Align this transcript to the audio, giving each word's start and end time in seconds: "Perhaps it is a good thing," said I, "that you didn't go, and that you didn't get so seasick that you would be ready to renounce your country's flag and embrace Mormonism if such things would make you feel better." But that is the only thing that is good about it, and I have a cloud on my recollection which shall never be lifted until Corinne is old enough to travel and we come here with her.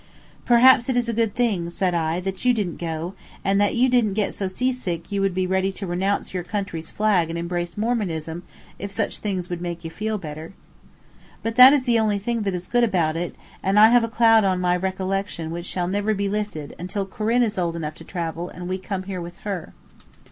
"Perhaps 0.45 0.89
it 0.89 0.97
is 0.97 1.07
a 1.07 1.13
good 1.13 1.35
thing," 1.35 1.69
said 1.69 1.93
I, 1.93 2.19
"that 2.21 2.43
you 2.43 2.55
didn't 2.55 2.77
go, 2.77 3.13
and 3.45 3.61
that 3.61 3.75
you 3.75 3.87
didn't 3.87 4.15
get 4.15 4.33
so 4.33 4.47
seasick 4.47 5.03
that 5.03 5.11
you 5.11 5.21
would 5.21 5.35
be 5.35 5.45
ready 5.45 5.71
to 5.73 5.85
renounce 5.85 6.33
your 6.33 6.41
country's 6.43 6.89
flag 6.89 7.29
and 7.29 7.37
embrace 7.37 7.77
Mormonism 7.77 8.41
if 8.79 8.89
such 8.89 9.19
things 9.19 9.47
would 9.47 9.61
make 9.61 9.85
you 9.85 9.91
feel 9.91 10.17
better." 10.17 10.53
But 11.43 11.55
that 11.57 11.71
is 11.71 11.83
the 11.83 11.99
only 11.99 12.17
thing 12.17 12.41
that 12.41 12.55
is 12.55 12.65
good 12.65 12.83
about 12.83 13.15
it, 13.15 13.35
and 13.61 13.77
I 13.79 13.89
have 13.89 14.03
a 14.03 14.07
cloud 14.09 14.43
on 14.43 14.59
my 14.59 14.75
recollection 14.75 15.51
which 15.51 15.67
shall 15.67 15.87
never 15.87 16.15
be 16.15 16.27
lifted 16.27 16.75
until 16.79 17.05
Corinne 17.05 17.43
is 17.43 17.59
old 17.59 17.75
enough 17.75 17.93
to 17.93 18.03
travel 18.03 18.49
and 18.49 18.67
we 18.67 18.79
come 18.79 19.03
here 19.03 19.21
with 19.21 19.37
her. 19.45 19.71